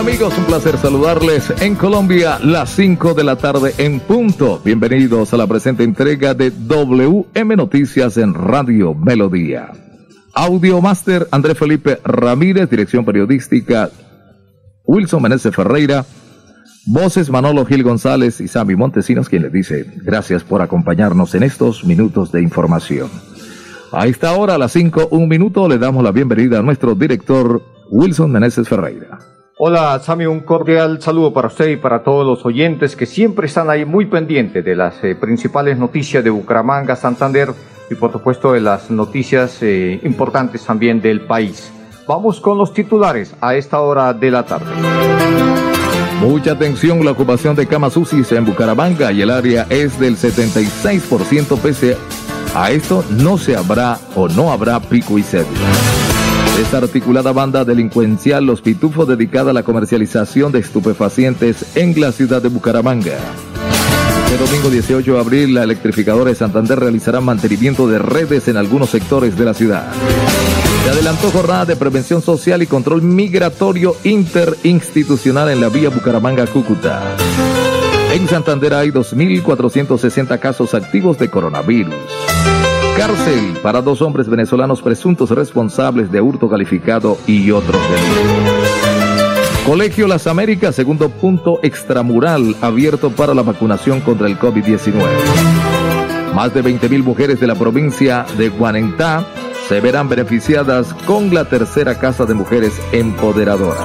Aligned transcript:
¿Qué 0.00 0.04
tal 0.04 0.14
amigos? 0.14 0.38
Un 0.38 0.44
placer 0.46 0.78
saludarles 0.78 1.52
en 1.60 1.74
Colombia, 1.74 2.38
las 2.42 2.70
5 2.70 3.12
de 3.12 3.22
la 3.22 3.36
tarde 3.36 3.74
en 3.76 4.00
punto. 4.00 4.58
Bienvenidos 4.64 5.34
a 5.34 5.36
la 5.36 5.46
presente 5.46 5.84
entrega 5.84 6.32
de 6.32 6.50
WM 6.50 7.54
Noticias 7.54 8.16
en 8.16 8.32
Radio 8.32 8.94
Melodía. 8.94 9.72
Audio 10.32 10.80
Master 10.80 11.28
André 11.30 11.54
Felipe 11.54 12.00
Ramírez, 12.02 12.70
dirección 12.70 13.04
periodística 13.04 13.90
Wilson 14.84 15.20
Meneses 15.20 15.54
Ferreira, 15.54 16.06
voces 16.86 17.28
Manolo 17.28 17.66
Gil 17.66 17.82
González 17.82 18.40
y 18.40 18.48
Sammy 18.48 18.76
Montesinos, 18.76 19.28
quien 19.28 19.42
les 19.42 19.52
dice 19.52 19.84
gracias 19.96 20.44
por 20.44 20.62
acompañarnos 20.62 21.34
en 21.34 21.42
estos 21.42 21.84
minutos 21.84 22.32
de 22.32 22.40
información. 22.40 23.10
A 23.92 24.06
esta 24.06 24.32
hora, 24.32 24.54
a 24.54 24.58
las 24.58 24.72
5, 24.72 25.08
un 25.10 25.28
minuto, 25.28 25.68
le 25.68 25.76
damos 25.76 26.02
la 26.02 26.10
bienvenida 26.10 26.60
a 26.60 26.62
nuestro 26.62 26.94
director 26.94 27.62
Wilson 27.90 28.32
Meneses 28.32 28.66
Ferreira. 28.66 29.29
Hola, 29.62 30.00
Sami, 30.02 30.24
un 30.24 30.40
cordial 30.40 31.02
saludo 31.02 31.34
para 31.34 31.48
usted 31.48 31.68
y 31.68 31.76
para 31.76 32.02
todos 32.02 32.24
los 32.26 32.46
oyentes 32.46 32.96
que 32.96 33.04
siempre 33.04 33.46
están 33.46 33.68
ahí 33.68 33.84
muy 33.84 34.06
pendientes 34.06 34.64
de 34.64 34.74
las 34.74 35.04
eh, 35.04 35.14
principales 35.14 35.76
noticias 35.76 36.24
de 36.24 36.30
Bucaramanga, 36.30 36.96
Santander 36.96 37.50
y 37.90 37.94
por 37.94 38.10
supuesto 38.10 38.54
de 38.54 38.62
las 38.62 38.90
noticias 38.90 39.58
eh, 39.60 40.00
importantes 40.02 40.64
también 40.64 41.02
del 41.02 41.26
país. 41.26 41.70
Vamos 42.08 42.40
con 42.40 42.56
los 42.56 42.72
titulares 42.72 43.34
a 43.42 43.54
esta 43.54 43.82
hora 43.82 44.14
de 44.14 44.30
la 44.30 44.44
tarde. 44.44 44.72
Mucha 46.22 46.52
atención, 46.52 47.04
la 47.04 47.10
ocupación 47.10 47.54
de 47.54 47.66
camas 47.66 47.98
UCI 47.98 48.22
en 48.34 48.46
Bucaramanga 48.46 49.12
y 49.12 49.20
el 49.20 49.28
área 49.28 49.66
es 49.68 50.00
del 50.00 50.16
76% 50.16 51.58
pese 51.58 51.98
a 52.54 52.70
esto 52.70 53.04
no 53.10 53.36
se 53.36 53.56
habrá 53.56 53.98
o 54.16 54.26
no 54.26 54.52
habrá 54.52 54.80
pico 54.80 55.18
y 55.18 55.22
cédula. 55.22 55.99
Esta 56.60 56.76
articulada 56.76 57.32
banda 57.32 57.64
delincuencial 57.64 58.44
Los 58.44 58.60
Pitufos 58.60 59.08
dedicada 59.08 59.50
a 59.50 59.54
la 59.54 59.62
comercialización 59.62 60.52
de 60.52 60.58
estupefacientes 60.58 61.74
en 61.74 61.98
la 61.98 62.12
ciudad 62.12 62.42
de 62.42 62.50
Bucaramanga. 62.50 63.16
El 64.30 64.38
domingo 64.38 64.68
18 64.68 65.14
de 65.14 65.18
abril, 65.18 65.54
la 65.54 65.62
electrificadora 65.62 66.28
de 66.28 66.36
Santander 66.36 66.78
realizará 66.78 67.22
mantenimiento 67.22 67.88
de 67.88 67.98
redes 67.98 68.46
en 68.46 68.58
algunos 68.58 68.90
sectores 68.90 69.38
de 69.38 69.44
la 69.46 69.54
ciudad. 69.54 69.90
Se 70.84 70.90
adelantó 70.90 71.30
jornada 71.30 71.64
de 71.64 71.76
prevención 71.76 72.20
social 72.20 72.62
y 72.62 72.66
control 72.66 73.00
migratorio 73.00 73.96
interinstitucional 74.04 75.48
en 75.50 75.62
la 75.62 75.70
vía 75.70 75.88
Bucaramanga-Cúcuta. 75.88 77.16
En 78.12 78.28
Santander 78.28 78.74
hay 78.74 78.90
2.460 78.90 80.38
casos 80.38 80.74
activos 80.74 81.18
de 81.18 81.30
coronavirus. 81.30 81.94
Cárcel 82.96 83.58
para 83.62 83.80
dos 83.82 84.02
hombres 84.02 84.28
venezolanos 84.28 84.82
presuntos 84.82 85.30
responsables 85.30 86.10
de 86.10 86.20
hurto 86.20 86.48
calificado 86.48 87.18
y 87.26 87.50
otros 87.50 87.80
delitos. 87.90 88.70
Colegio 89.66 90.08
Las 90.08 90.26
Américas, 90.26 90.74
segundo 90.74 91.08
punto 91.10 91.60
extramural 91.62 92.56
abierto 92.60 93.10
para 93.10 93.34
la 93.34 93.42
vacunación 93.42 94.00
contra 94.00 94.26
el 94.26 94.38
COVID-19. 94.38 94.94
Más 96.34 96.52
de 96.54 96.62
20.000 96.62 97.02
mujeres 97.02 97.40
de 97.40 97.46
la 97.46 97.54
provincia 97.54 98.26
de 98.36 98.48
Guanentá 98.48 99.26
se 99.68 99.80
verán 99.80 100.08
beneficiadas 100.08 100.92
con 101.06 101.32
la 101.32 101.44
tercera 101.44 101.98
Casa 101.98 102.24
de 102.24 102.34
Mujeres 102.34 102.72
Empoderadoras. 102.92 103.78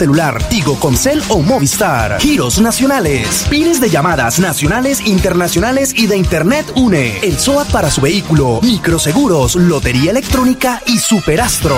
celular, 0.01 0.41
Tigo, 0.49 0.79
Concel 0.79 1.21
o 1.29 1.43
Movistar. 1.43 2.19
Giros 2.19 2.59
nacionales, 2.59 3.45
pines 3.51 3.79
de 3.79 3.91
llamadas 3.91 4.39
nacionales, 4.39 5.05
internacionales 5.05 5.93
y 5.95 6.07
de 6.07 6.17
Internet 6.17 6.73
UNE. 6.75 7.19
El 7.19 7.37
SOAT 7.37 7.69
para 7.69 7.91
su 7.91 8.01
vehículo, 8.01 8.59
microseguros, 8.63 9.55
lotería 9.55 10.09
electrónica 10.09 10.81
y 10.87 10.97
superastro. 10.97 11.77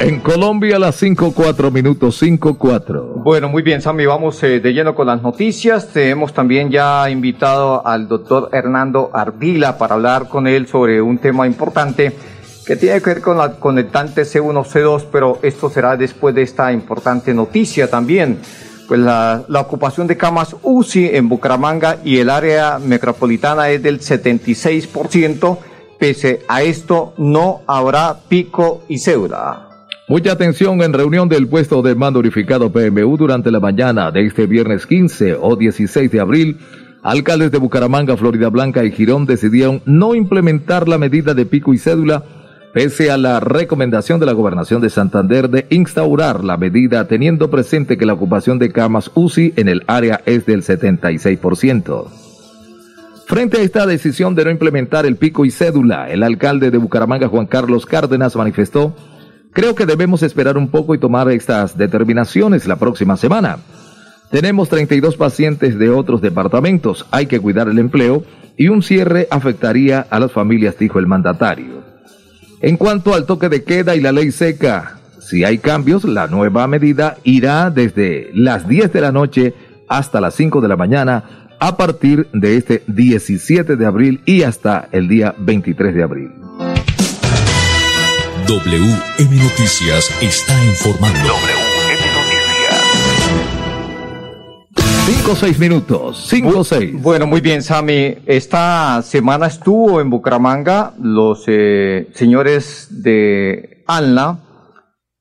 En 0.00 0.20
Colombia, 0.20 0.78
las 0.78 0.94
5, 0.94 1.32
4 1.34 1.72
minutos, 1.72 2.18
5, 2.18 2.56
4. 2.56 3.14
Bueno, 3.16 3.48
muy 3.48 3.64
bien, 3.64 3.82
Sammy, 3.82 4.06
vamos 4.06 4.40
eh, 4.44 4.60
de 4.60 4.72
lleno 4.72 4.94
con 4.94 5.08
las 5.08 5.22
noticias. 5.22 5.88
Tenemos 5.88 6.32
también 6.32 6.70
ya 6.70 7.10
invitado 7.10 7.84
al 7.84 8.06
doctor 8.06 8.48
Hernando 8.52 9.10
Ardila 9.12 9.76
para 9.76 9.96
hablar 9.96 10.28
con 10.28 10.46
él 10.46 10.68
sobre 10.68 11.02
un 11.02 11.18
tema 11.18 11.48
importante 11.48 12.12
que 12.64 12.76
tiene 12.76 13.00
que 13.02 13.10
ver 13.10 13.20
con 13.20 13.38
la 13.38 13.56
conectante 13.56 14.22
C1, 14.22 14.64
C2, 14.64 15.06
pero 15.10 15.40
esto 15.42 15.68
será 15.68 15.96
después 15.96 16.32
de 16.32 16.42
esta 16.42 16.72
importante 16.72 17.34
noticia 17.34 17.90
también. 17.90 18.38
Pues 18.86 19.00
la, 19.00 19.42
la 19.48 19.60
ocupación 19.60 20.06
de 20.06 20.16
camas 20.16 20.54
UCI 20.62 21.16
en 21.16 21.28
Bucaramanga 21.28 21.98
y 22.04 22.18
el 22.18 22.30
área 22.30 22.78
metropolitana 22.78 23.68
es 23.70 23.82
del 23.82 23.98
76%. 23.98 25.58
Pese 25.98 26.44
a 26.46 26.62
esto, 26.62 27.14
no 27.18 27.62
habrá 27.66 28.20
pico 28.28 28.82
y 28.88 28.98
cédula. 28.98 29.67
Mucha 30.08 30.32
atención 30.32 30.80
en 30.80 30.94
reunión 30.94 31.28
del 31.28 31.46
puesto 31.48 31.82
de 31.82 31.94
mando 31.94 32.20
unificado 32.20 32.72
PMU 32.72 33.18
durante 33.18 33.50
la 33.50 33.60
mañana 33.60 34.10
de 34.10 34.24
este 34.24 34.46
viernes 34.46 34.86
15 34.86 35.36
o 35.38 35.54
16 35.54 36.10
de 36.10 36.18
abril. 36.18 36.56
Alcaldes 37.02 37.52
de 37.52 37.58
Bucaramanga, 37.58 38.16
Florida 38.16 38.48
Blanca 38.48 38.82
y 38.84 38.90
Girón 38.90 39.26
decidieron 39.26 39.82
no 39.84 40.14
implementar 40.14 40.88
la 40.88 40.96
medida 40.96 41.34
de 41.34 41.44
pico 41.44 41.74
y 41.74 41.78
cédula 41.78 42.24
pese 42.72 43.10
a 43.10 43.18
la 43.18 43.38
recomendación 43.40 44.18
de 44.18 44.24
la 44.24 44.32
Gobernación 44.32 44.80
de 44.80 44.88
Santander 44.88 45.50
de 45.50 45.66
instaurar 45.68 46.42
la 46.42 46.56
medida 46.56 47.06
teniendo 47.06 47.50
presente 47.50 47.98
que 47.98 48.06
la 48.06 48.14
ocupación 48.14 48.58
de 48.58 48.72
camas 48.72 49.10
UCI 49.14 49.52
en 49.56 49.68
el 49.68 49.84
área 49.88 50.22
es 50.24 50.46
del 50.46 50.62
76%. 50.62 52.06
Frente 53.26 53.58
a 53.58 53.62
esta 53.62 53.84
decisión 53.84 54.34
de 54.34 54.46
no 54.46 54.50
implementar 54.50 55.04
el 55.04 55.16
pico 55.16 55.44
y 55.44 55.50
cédula, 55.50 56.08
el 56.10 56.22
alcalde 56.22 56.70
de 56.70 56.78
Bucaramanga, 56.78 57.28
Juan 57.28 57.46
Carlos 57.46 57.84
Cárdenas, 57.84 58.36
manifestó, 58.36 58.94
creo 59.52 59.74
que 59.74 59.86
debemos 59.86 60.22
esperar 60.22 60.56
un 60.56 60.68
poco 60.68 60.94
y 60.94 60.98
tomar 60.98 61.30
estas 61.30 61.76
determinaciones 61.76 62.66
la 62.66 62.76
próxima 62.76 63.16
semana. 63.16 63.58
Tenemos 64.30 64.68
32 64.68 65.16
pacientes 65.16 65.78
de 65.78 65.90
otros 65.90 66.20
departamentos, 66.20 67.06
hay 67.10 67.26
que 67.26 67.40
cuidar 67.40 67.68
el 67.68 67.78
empleo 67.78 68.24
y 68.56 68.68
un 68.68 68.82
cierre 68.82 69.28
afectaría 69.30 70.06
a 70.10 70.20
las 70.20 70.32
familias, 70.32 70.78
dijo 70.78 70.98
el 70.98 71.06
mandatario. 71.06 71.82
En 72.60 72.76
cuanto 72.76 73.14
al 73.14 73.24
toque 73.24 73.48
de 73.48 73.62
queda 73.62 73.94
y 73.94 74.00
la 74.00 74.12
ley 74.12 74.32
seca, 74.32 74.98
si 75.20 75.44
hay 75.44 75.58
cambios, 75.58 76.04
la 76.04 76.26
nueva 76.26 76.66
medida 76.66 77.16
irá 77.22 77.70
desde 77.70 78.30
las 78.34 78.68
10 78.68 78.92
de 78.92 79.00
la 79.00 79.12
noche 79.12 79.54
hasta 79.88 80.20
las 80.20 80.34
5 80.34 80.60
de 80.60 80.68
la 80.68 80.76
mañana 80.76 81.48
a 81.60 81.76
partir 81.76 82.28
de 82.32 82.56
este 82.56 82.82
17 82.86 83.76
de 83.76 83.86
abril 83.86 84.20
y 84.24 84.42
hasta 84.42 84.88
el 84.92 85.08
día 85.08 85.34
23 85.38 85.94
de 85.94 86.02
abril. 86.02 86.32
WM 88.48 89.36
Noticias 89.42 90.10
está 90.22 90.64
informando. 90.64 91.34
Cinco 95.04 95.32
o 95.32 95.36
seis 95.36 95.58
minutos, 95.58 96.26
cinco 96.30 96.60
o 96.60 96.64
seis. 96.64 96.94
Bueno, 96.94 97.26
muy 97.26 97.42
bien, 97.42 97.60
Sami. 97.60 98.16
Esta 98.24 99.02
semana 99.02 99.48
estuvo 99.48 100.00
en 100.00 100.08
Bucaramanga 100.08 100.94
los 100.98 101.44
eh, 101.46 102.08
señores 102.14 103.02
de 103.02 103.84
ALNA. 103.86 104.38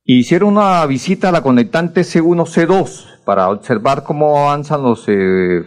Hicieron 0.06 0.54
una 0.54 0.86
visita 0.86 1.28
a 1.28 1.34
la 1.34 1.42
conectante 1.42 2.04
C1, 2.04 2.46
C2 2.46 3.26
para 3.26 3.50
observar 3.50 4.04
cómo 4.04 4.40
avanzan 4.40 4.84
los 4.84 5.04
eh, 5.08 5.66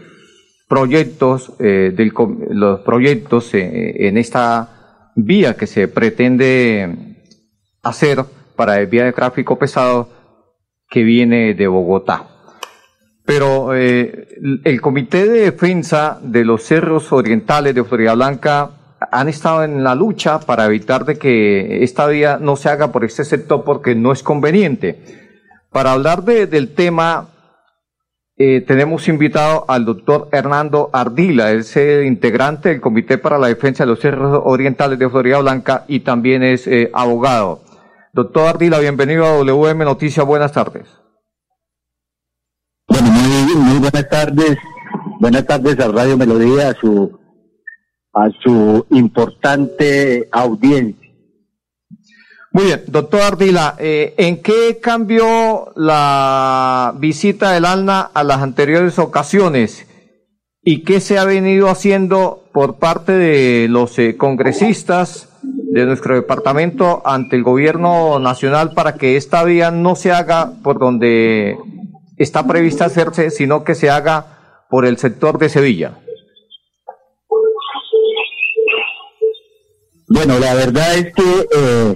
proyectos, 0.66 1.52
eh, 1.58 1.92
del, 1.94 2.10
los 2.52 2.80
proyectos 2.80 3.50
en 3.52 4.16
esta 4.16 5.10
vía 5.14 5.58
que 5.58 5.66
se 5.66 5.88
pretende 5.88 7.09
hacer 7.82 8.24
para 8.56 8.78
el 8.78 8.86
vía 8.86 9.04
de 9.04 9.12
tráfico 9.12 9.58
pesado 9.58 10.08
que 10.88 11.02
viene 11.02 11.54
de 11.54 11.66
Bogotá. 11.66 12.26
Pero 13.24 13.74
eh, 13.74 14.28
el 14.64 14.80
Comité 14.80 15.26
de 15.26 15.40
Defensa 15.42 16.18
de 16.22 16.44
los 16.44 16.64
Cerros 16.64 17.12
Orientales 17.12 17.74
de 17.74 17.84
Florida 17.84 18.14
Blanca 18.14 18.70
han 19.10 19.28
estado 19.28 19.64
en 19.64 19.82
la 19.82 19.94
lucha 19.94 20.40
para 20.40 20.66
evitar 20.66 21.04
de 21.04 21.16
que 21.16 21.82
esta 21.84 22.06
vía 22.06 22.38
no 22.40 22.56
se 22.56 22.68
haga 22.68 22.92
por 22.92 23.04
este 23.04 23.24
sector 23.24 23.64
porque 23.64 23.94
no 23.94 24.12
es 24.12 24.22
conveniente. 24.22 25.00
Para 25.70 25.92
hablar 25.92 26.24
de, 26.24 26.46
del 26.46 26.74
tema, 26.74 27.28
eh, 28.36 28.62
tenemos 28.62 29.06
invitado 29.08 29.64
al 29.68 29.84
doctor 29.84 30.28
Hernando 30.32 30.90
Ardila, 30.92 31.52
es 31.52 31.76
el 31.76 32.06
integrante 32.06 32.70
del 32.70 32.80
Comité 32.80 33.18
para 33.18 33.38
la 33.38 33.48
Defensa 33.48 33.84
de 33.84 33.90
los 33.90 34.00
Cerros 34.00 34.42
Orientales 34.44 34.98
de 34.98 35.08
Florida 35.08 35.38
Blanca 35.38 35.84
y 35.88 36.00
también 36.00 36.42
es 36.42 36.66
eh, 36.66 36.90
abogado. 36.92 37.62
Doctor 38.12 38.48
Ardila, 38.48 38.80
bienvenido 38.80 39.24
a 39.24 39.36
WM 39.36 39.84
Noticias, 39.84 40.26
buenas 40.26 40.50
tardes. 40.50 40.88
Bueno, 42.88 43.08
muy, 43.08 43.54
muy 43.54 43.78
buenas 43.78 44.08
tardes. 44.08 44.58
Buenas 45.20 45.46
tardes 45.46 45.78
a 45.78 45.86
Radio 45.86 46.16
Melodía, 46.16 46.70
a 46.70 46.74
su, 46.74 47.20
a 48.12 48.28
su 48.42 48.84
importante 48.90 50.28
audiencia. 50.32 51.08
Muy 52.50 52.64
bien, 52.64 52.82
doctor 52.88 53.20
Ardila, 53.20 53.76
eh, 53.78 54.14
¿en 54.18 54.42
qué 54.42 54.80
cambió 54.82 55.72
la 55.76 56.92
visita 56.98 57.52
del 57.52 57.64
ALNA 57.64 58.00
a 58.00 58.24
las 58.24 58.42
anteriores 58.42 58.98
ocasiones? 58.98 59.86
¿Y 60.62 60.82
qué 60.82 60.98
se 61.00 61.16
ha 61.16 61.24
venido 61.24 61.68
haciendo 61.68 62.50
por 62.52 62.80
parte 62.80 63.12
de 63.12 63.68
los 63.68 63.96
eh, 64.00 64.16
congresistas 64.16 65.29
de 65.72 65.86
nuestro 65.86 66.16
departamento 66.16 67.00
ante 67.04 67.36
el 67.36 67.44
gobierno 67.44 68.18
nacional 68.18 68.72
para 68.74 68.94
que 68.94 69.16
esta 69.16 69.44
vía 69.44 69.70
no 69.70 69.94
se 69.94 70.10
haga 70.10 70.52
por 70.64 70.80
donde 70.80 71.56
está 72.16 72.44
prevista 72.44 72.86
hacerse, 72.86 73.30
sino 73.30 73.62
que 73.62 73.76
se 73.76 73.88
haga 73.88 74.66
por 74.68 74.84
el 74.84 74.98
sector 74.98 75.38
de 75.38 75.48
Sevilla? 75.48 75.98
Bueno, 80.08 80.40
la 80.40 80.54
verdad 80.54 80.94
es 80.96 81.14
que 81.14 81.22
eh, 81.22 81.94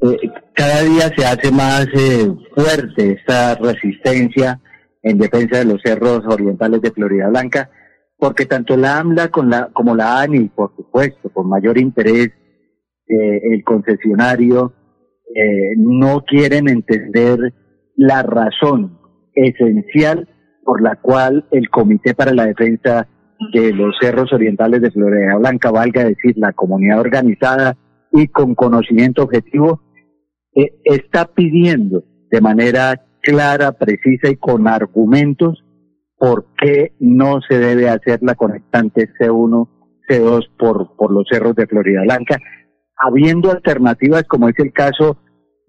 eh, 0.00 0.30
cada 0.54 0.82
día 0.82 1.12
se 1.14 1.26
hace 1.26 1.52
más 1.52 1.86
eh, 1.94 2.32
fuerte 2.54 3.12
esta 3.12 3.56
resistencia 3.56 4.58
en 5.02 5.18
defensa 5.18 5.58
de 5.58 5.66
los 5.66 5.82
cerros 5.82 6.24
orientales 6.26 6.80
de 6.80 6.92
Florida 6.92 7.28
Blanca, 7.28 7.68
porque 8.16 8.46
tanto 8.46 8.74
la 8.78 9.00
AMLA 9.00 9.28
con 9.28 9.50
la, 9.50 9.68
como 9.74 9.94
la 9.94 10.22
ANI, 10.22 10.48
por 10.48 10.74
supuesto, 10.74 11.28
con 11.28 11.46
mayor 11.46 11.76
interés, 11.76 12.30
el 13.06 13.62
concesionario, 13.64 14.72
no 15.76 16.24
quieren 16.24 16.68
entender 16.68 17.38
la 17.96 18.22
razón 18.22 18.98
esencial 19.34 20.28
por 20.64 20.82
la 20.82 20.96
cual 20.96 21.46
el 21.50 21.68
Comité 21.68 22.14
para 22.14 22.32
la 22.32 22.46
Defensa 22.46 23.08
de 23.52 23.72
los 23.72 23.96
Cerros 24.00 24.32
Orientales 24.32 24.80
de 24.80 24.90
Florida 24.90 25.36
Blanca, 25.36 25.70
valga 25.70 26.04
decir, 26.04 26.34
la 26.36 26.52
comunidad 26.52 27.00
organizada 27.00 27.76
y 28.12 28.28
con 28.28 28.54
conocimiento 28.54 29.22
objetivo, 29.22 29.82
eh, 30.54 30.72
está 30.84 31.26
pidiendo 31.26 32.04
de 32.30 32.40
manera 32.40 33.04
clara, 33.20 33.72
precisa 33.72 34.28
y 34.30 34.36
con 34.36 34.66
argumentos 34.68 35.64
por 36.16 36.46
qué 36.56 36.92
no 37.00 37.40
se 37.46 37.58
debe 37.58 37.88
hacer 37.88 38.20
la 38.22 38.34
conectante 38.34 39.08
C1, 39.18 39.68
C2 40.08 40.48
por, 40.58 40.96
por 40.96 41.12
los 41.12 41.26
cerros 41.30 41.54
de 41.54 41.66
Florida 41.66 42.02
Blanca, 42.02 42.38
habiendo 43.04 43.50
alternativas 43.50 44.24
como 44.24 44.48
es 44.48 44.58
el 44.58 44.72
caso 44.72 45.18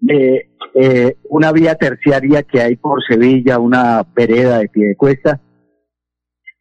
de 0.00 0.50
eh, 0.74 1.16
una 1.28 1.52
vía 1.52 1.74
terciaria 1.74 2.42
que 2.42 2.60
hay 2.60 2.76
por 2.76 3.02
Sevilla, 3.04 3.58
una 3.58 4.04
vereda 4.14 4.58
de 4.58 4.68
pie 4.68 4.88
de 4.88 4.96
cuesta, 4.96 5.40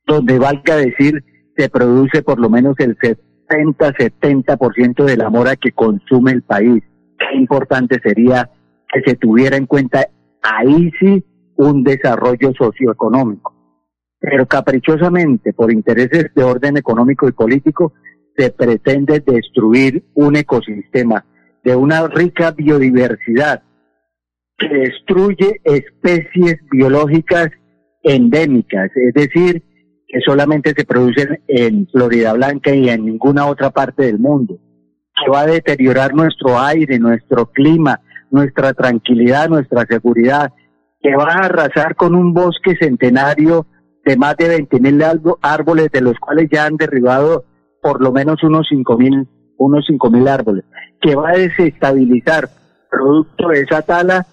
donde 0.05 0.39
valga 0.39 0.75
decir 0.75 1.23
se 1.55 1.69
produce 1.69 2.21
por 2.21 2.39
lo 2.39 2.49
menos 2.49 2.75
el 2.79 2.97
70-70% 2.97 5.05
de 5.05 5.17
la 5.17 5.29
mora 5.29 5.55
que 5.55 5.71
consume 5.71 6.31
el 6.31 6.43
país. 6.43 6.83
Qué 7.17 7.37
importante 7.37 7.99
sería 8.03 8.49
que 8.91 9.01
se 9.05 9.15
tuviera 9.15 9.55
en 9.55 9.65
cuenta 9.65 10.07
ahí 10.41 10.91
sí 10.99 11.23
un 11.55 11.83
desarrollo 11.83 12.51
socioeconómico. 12.57 13.53
Pero 14.19 14.45
caprichosamente, 14.47 15.53
por 15.53 15.71
intereses 15.71 16.31
de 16.35 16.43
orden 16.43 16.77
económico 16.77 17.27
y 17.27 17.31
político, 17.31 17.93
se 18.37 18.51
pretende 18.51 19.21
destruir 19.21 20.03
un 20.13 20.35
ecosistema 20.35 21.25
de 21.63 21.75
una 21.75 22.07
rica 22.07 22.51
biodiversidad 22.51 23.63
que 24.57 24.67
destruye 24.67 25.61
especies 25.63 26.57
biológicas 26.71 27.49
endémicas, 28.03 28.91
es 28.95 29.13
decir, 29.13 29.63
que 30.07 30.19
solamente 30.25 30.73
se 30.75 30.85
producen 30.85 31.41
en 31.47 31.87
Florida 31.87 32.33
Blanca 32.33 32.73
y 32.73 32.89
en 32.89 33.05
ninguna 33.05 33.47
otra 33.47 33.71
parte 33.71 34.03
del 34.03 34.19
mundo, 34.19 34.59
que 35.15 35.31
va 35.31 35.41
a 35.41 35.47
deteriorar 35.47 36.13
nuestro 36.13 36.59
aire, 36.59 36.99
nuestro 36.99 37.47
clima, 37.47 37.99
nuestra 38.29 38.73
tranquilidad, 38.73 39.49
nuestra 39.49 39.85
seguridad, 39.89 40.53
que 41.01 41.15
va 41.15 41.33
a 41.33 41.45
arrasar 41.45 41.95
con 41.95 42.15
un 42.15 42.33
bosque 42.33 42.75
centenario 42.79 43.65
de 44.05 44.17
más 44.17 44.37
de 44.37 44.67
20.000 44.67 45.37
árboles, 45.41 45.89
de 45.91 46.01
los 46.01 46.17
cuales 46.19 46.47
ya 46.51 46.65
han 46.65 46.77
derribado 46.77 47.45
por 47.85 48.01
lo 48.01 48.11
menos 48.11 48.41
unos 48.41 48.67
5.000 48.71 49.27
unos 49.57 49.85
5.000 49.87 50.27
árboles, 50.27 50.65
que 50.99 51.15
va 51.15 51.29
a 51.29 51.37
desestabilizar, 51.37 52.49
producto 52.89 53.49
de 53.49 53.61
esa 53.61 53.83
tala, 53.83 54.25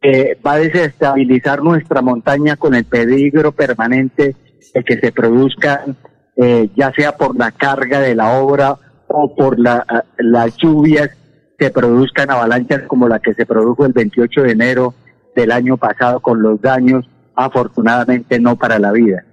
eh, 0.00 0.38
va 0.44 0.54
a 0.54 0.58
desestabilizar 0.58 1.62
nuestra 1.62 2.00
montaña 2.00 2.56
con 2.56 2.74
el 2.74 2.86
peligro 2.86 3.52
permanente 3.52 4.34
de 4.72 4.84
que 4.84 4.98
se 4.98 5.12
produzcan, 5.12 5.98
eh, 6.34 6.70
ya 6.74 6.90
sea 6.92 7.12
por 7.18 7.36
la 7.36 7.52
carga 7.52 8.00
de 8.00 8.14
la 8.14 8.40
obra 8.40 8.78
o 9.06 9.36
por 9.36 9.58
la, 9.58 9.84
las 10.16 10.56
lluvias, 10.56 11.10
se 11.58 11.70
produzcan 11.70 12.30
avalanchas 12.30 12.84
como 12.84 13.06
la 13.06 13.18
que 13.18 13.34
se 13.34 13.44
produjo 13.44 13.84
el 13.84 13.92
28 13.92 14.44
de 14.44 14.50
enero 14.50 14.94
del 15.36 15.52
año 15.52 15.76
pasado 15.76 16.20
con 16.20 16.40
los 16.40 16.58
daños, 16.62 17.04
afortunadamente 17.34 18.40
no 18.40 18.56
para 18.56 18.78
la 18.78 18.92
vida. 18.92 19.24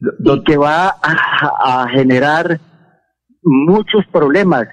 Y 0.00 0.44
que 0.44 0.56
va 0.56 0.88
a, 0.88 1.82
a 1.82 1.88
generar 1.88 2.60
muchos 3.42 4.04
problemas 4.12 4.68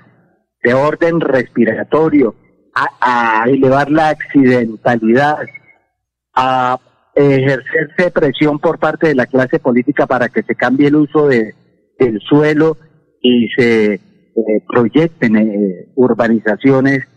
de 0.64 0.74
orden 0.74 1.22
respiratorio, 1.22 2.36
a, 2.74 3.46
elevar 3.48 3.90
la 3.90 4.10
accidentalidad, 4.10 5.38
a 6.34 6.80
ejercerse 7.14 8.12
presión 8.12 8.60
por 8.60 8.80
parte 8.80 9.08
de 9.08 9.16
la 9.16 9.28
clase 9.28 9.60
política 9.60 10.06
para 10.06 10.28
que 10.30 10.44
se 10.44 10.56
cambie 10.56 10.88
el 10.88 10.96
uso 10.96 11.28
de, 11.28 11.54
del 11.98 12.20
suelo 12.20 12.78
y 13.22 13.48
se 13.56 14.02
proyecten 14.68 15.92
urbanizaciones 15.96 17.08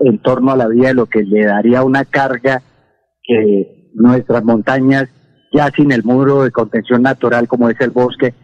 en 0.00 0.20
torno 0.20 0.52
a 0.52 0.56
la 0.56 0.68
vía, 0.68 0.92
lo 0.92 1.06
que 1.06 1.22
le 1.22 1.46
daría 1.46 1.82
una 1.84 2.04
carga 2.04 2.60
que 3.22 3.90
nuestras 3.94 4.44
montañas, 4.44 5.08
ya 5.52 5.70
sin 5.74 5.92
el 5.92 6.04
muro 6.04 6.44
de 6.44 6.50
contención 6.50 7.02
natural 7.02 7.48
como 7.48 7.68
es 7.68 7.80
el 7.80 7.90
bosque, 7.90 8.34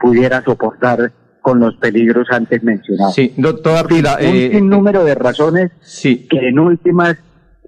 pudiera 0.00 0.42
soportar 0.42 1.12
con 1.42 1.60
los 1.60 1.76
peligros 1.76 2.26
antes 2.30 2.62
mencionados. 2.62 3.14
Sí, 3.14 3.34
doctor 3.36 3.76
Ardila. 3.76 4.18
Un 4.20 4.68
número 4.68 5.04
de 5.04 5.14
razones 5.14 5.70
sí. 5.80 6.26
que 6.28 6.48
en 6.48 6.58
últimas 6.58 7.16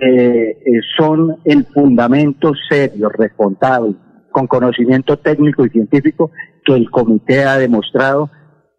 eh, 0.00 0.56
son 0.96 1.36
el 1.44 1.66
fundamento 1.66 2.52
serio, 2.68 3.10
responsable, 3.10 3.94
con 4.30 4.46
conocimiento 4.46 5.18
técnico 5.18 5.66
y 5.66 5.70
científico 5.70 6.30
que 6.64 6.74
el 6.74 6.90
comité 6.90 7.44
ha 7.44 7.58
demostrado 7.58 8.30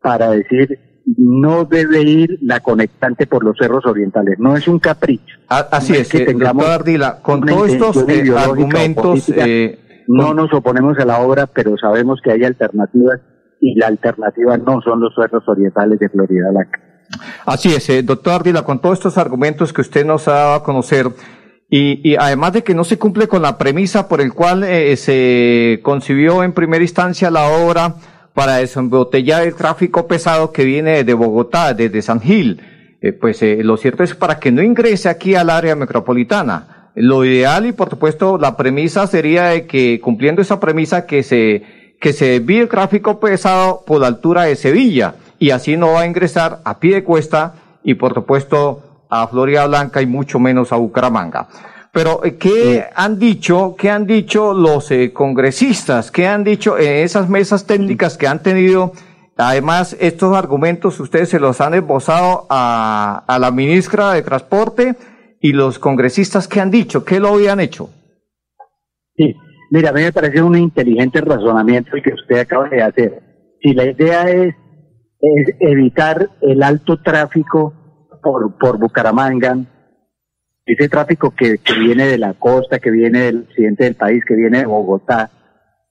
para 0.02 0.32
decir 0.32 0.80
no 1.18 1.66
debe 1.66 2.02
ir 2.02 2.38
la 2.42 2.60
conectante 2.60 3.28
por 3.28 3.44
los 3.44 3.58
cerros 3.58 3.86
orientales, 3.86 4.40
no 4.40 4.56
es 4.56 4.68
un 4.68 4.80
capricho. 4.80 5.38
así 5.48 5.96
es, 5.96 6.10
que 6.10 6.24
eh, 6.24 6.34
doctor 6.34 6.70
Ardila, 6.70 7.22
con 7.22 7.46
todos 7.46 7.70
estos 7.70 8.06
eh, 8.08 8.34
argumentos... 8.38 9.32
no 10.08 10.34
nos 10.34 10.54
oponemos 10.54 10.98
a 11.00 11.06
la 11.06 11.20
obra, 11.20 11.48
pero 11.48 11.78
sabemos 11.78 12.20
que 12.24 12.32
hay 12.32 12.44
alternativas 12.44 13.20
y 13.60 13.76
la 13.76 13.88
alternativa 13.88 14.58
no 14.58 14.82
son 14.82 15.00
los 15.00 15.14
cerros 15.16 15.44
orientales 15.48 16.00
de 16.00 16.10
Florida 16.10 16.50
Blanca. 16.52 16.80
Así 17.46 17.74
es, 17.74 17.90
eh, 17.90 18.04
doctor 18.04 18.34
Ardila, 18.34 18.64
con 18.64 18.80
todos 18.80 18.98
estos 18.98 19.18
argumentos 19.18 19.74
que 19.74 19.82
usted 19.82 20.06
nos 20.06 20.28
ha 20.28 20.34
dado 20.34 20.54
a 20.56 20.64
conocer, 20.64 21.08
y, 21.74 22.18
además 22.18 22.52
de 22.52 22.64
que 22.64 22.76
no 22.76 22.84
se 22.84 23.00
cumple 23.00 23.30
con 23.30 23.42
la 23.42 23.58
premisa 23.58 24.10
por 24.10 24.20
el 24.20 24.34
cual 24.34 24.66
eh, 24.66 24.98
se 24.98 25.80
concibió 25.84 26.44
en 26.44 26.52
primera 26.52 26.84
instancia 26.84 27.32
la 27.32 27.48
obra 27.48 27.96
para 28.34 28.58
desembotellar 28.58 29.44
el 29.44 29.56
tráfico 29.56 30.08
pesado 30.08 30.52
que 30.52 30.66
viene 30.66 31.04
de 31.04 31.14
Bogotá, 31.14 31.74
desde 31.74 32.02
San 32.02 32.22
Gil, 32.22 32.62
eh, 33.02 33.14
pues 33.14 33.42
lo 33.42 33.78
cierto 33.78 34.04
es 34.04 34.16
para 34.16 34.40
que 34.40 34.52
no 34.52 34.62
ingrese 34.62 35.10
aquí 35.10 35.36
al 35.36 35.50
área 35.50 35.76
metropolitana. 35.76 36.92
Lo 36.96 37.24
ideal 37.24 37.66
y 37.66 37.72
por 37.72 37.90
supuesto 37.90 38.38
la 38.38 38.58
premisa 38.58 39.08
sería 39.08 39.46
de 39.46 39.66
que 39.66 40.00
cumpliendo 40.02 40.42
esa 40.42 40.60
premisa 40.60 41.06
que 41.06 41.24
se 41.24 41.64
que 42.02 42.14
se 42.14 42.40
desvíe 42.40 42.62
el 42.62 42.68
tráfico 42.68 43.20
pesado 43.20 43.84
por 43.86 44.02
la 44.02 44.08
altura 44.08 44.44
de 44.44 44.56
Sevilla 44.56 45.14
y 45.38 45.52
así 45.52 45.78
no 45.78 45.94
va 45.94 46.02
a 46.02 46.08
ingresar 46.08 46.60
a 46.66 46.80
pie 46.80 46.96
de 46.96 47.04
cuesta 47.04 47.54
y 47.84 47.94
por 47.94 48.16
supuesto 48.16 49.06
a 49.08 49.28
Florida 49.28 49.68
Blanca 49.68 50.02
y 50.02 50.08
mucho 50.08 50.40
menos 50.40 50.72
a 50.72 50.78
Bucaramanga. 50.78 51.48
Pero, 51.94 52.24
eh, 52.24 52.38
¿qué 52.38 52.86
han 52.96 53.20
dicho, 53.20 53.76
qué 53.78 53.90
han 53.90 54.06
dicho 54.06 54.54
los 54.54 54.92
eh, 54.92 55.12
congresistas? 55.12 56.12
¿Qué 56.12 56.28
han 56.28 56.44
dicho 56.44 56.78
en 56.78 57.04
esas 57.04 57.30
mesas 57.30 57.66
técnicas 57.66 58.18
que 58.18 58.28
han 58.28 58.42
tenido? 58.42 58.94
Además, 59.38 59.98
estos 60.00 60.36
argumentos 60.36 61.00
ustedes 61.00 61.30
se 61.30 61.40
los 61.40 61.60
han 61.62 61.74
esbozado 61.74 62.46
a, 62.50 63.24
a 63.28 63.40
la 63.40 63.52
ministra 63.52 64.14
de 64.14 64.22
Transporte 64.22 64.96
y 65.42 65.54
los 65.54 65.80
congresistas, 65.80 66.48
¿qué 66.48 66.62
han 66.62 66.72
dicho? 66.72 67.04
¿Qué 67.04 67.20
lo 67.20 67.30
habían 67.30 67.60
hecho? 67.60 67.90
Sí, 69.16 69.36
Mira, 69.72 69.92
a 69.92 69.94
mí 69.94 70.02
me 70.02 70.12
parece 70.12 70.42
un 70.42 70.58
inteligente 70.58 71.22
razonamiento 71.22 71.96
el 71.96 72.04
que 72.04 72.14
usted 72.14 72.40
acaba 72.40 72.68
de 72.68 72.82
hacer. 72.84 73.24
Si 73.62 73.74
la 73.74 73.86
idea 73.86 74.24
es, 74.24 74.54
evitar 75.62 76.30
el 76.42 76.62
alto 76.62 77.02
tráfico 77.02 77.74
por, 78.22 78.58
por 78.58 78.78
Bucaramanga, 78.78 79.56
ese 80.66 80.90
tráfico 80.90 81.34
que, 81.36 81.60
viene 81.80 82.08
de 82.08 82.18
la 82.18 82.34
costa, 82.34 82.80
que 82.80 82.92
viene 82.92 83.22
del 83.22 83.46
occidente 83.48 83.86
del 83.86 83.96
país, 83.96 84.24
que 84.26 84.36
viene 84.36 84.60
de 84.60 84.66
Bogotá, 84.66 85.32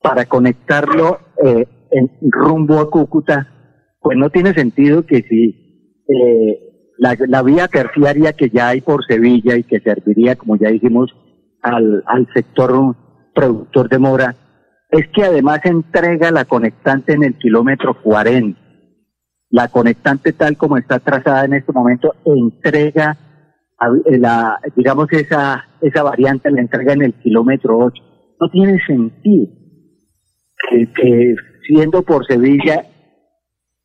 para 0.03 0.27
conectarlo 0.27 1.19
eh, 1.45 1.67
en 1.91 2.11
rumbo 2.31 2.79
a 2.79 2.91
Cúcuta, 2.91 3.49
pues 4.01 4.17
no 4.17 4.31
tiene 4.31 4.55
sentido 4.55 5.05
que 5.05 5.23
si 5.23 6.05
eh, 6.09 6.93
la, 6.99 7.17
la, 7.29 7.43
vía 7.43 7.69
terciaria 7.69 8.33
que 8.33 8.49
ya 8.49 8.69
hay 8.69 8.81
por 8.81 9.05
Sevilla 9.05 9.57
y 9.57 9.65
que 9.65 9.81
serviría, 9.81 10.37
como 10.37 10.57
ya 10.57 10.69
dijimos, 10.69 11.15
al, 11.63 12.03
al 12.07 12.27
sector 12.33 12.97
productor 13.35 13.89
de 13.89 13.99
mora, 13.99 14.37
es 14.91 15.09
que 15.09 15.25
además 15.25 15.61
entrega 15.65 16.31
la 16.31 16.45
conectante 16.45 17.13
en 17.13 17.25
el 17.25 17.35
kilómetro 17.39 18.01
40. 18.03 18.59
La 19.51 19.69
conectante 19.69 20.33
tal 20.33 20.57
como 20.57 20.79
está 20.79 21.01
trazada 21.01 21.45
en 21.45 21.55
este 21.55 21.73
momento 21.73 22.15
entrega 22.25 23.17
la, 24.07 24.61
digamos 24.77 25.11
esa, 25.13 25.67
esa 25.81 26.03
variante 26.03 26.51
la 26.51 26.61
entrega 26.61 26.93
en 26.93 27.03
el 27.03 27.15
kilómetro 27.15 27.79
8. 27.79 28.03
No 28.41 28.51
tiene 28.51 28.79
sentido 28.87 29.49
que, 30.95 31.35
siendo 31.67 32.03
por 32.03 32.27
Sevilla 32.27 32.85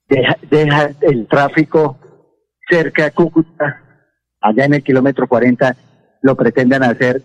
deja, 0.09 0.37
deja, 0.49 0.89
el 1.01 1.27
tráfico 1.27 1.97
cerca 2.69 3.05
de 3.05 3.11
Cúcuta, 3.11 3.81
allá 4.41 4.65
en 4.65 4.75
el 4.75 4.83
kilómetro 4.83 5.27
40, 5.27 5.75
lo 6.21 6.35
pretendan 6.35 6.83
hacer 6.83 7.21